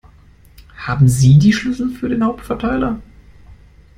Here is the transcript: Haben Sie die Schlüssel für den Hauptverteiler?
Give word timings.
Haben 0.77 1.07
Sie 1.07 1.37
die 1.37 1.53
Schlüssel 1.53 1.91
für 1.91 2.09
den 2.09 2.25
Hauptverteiler? 2.25 2.99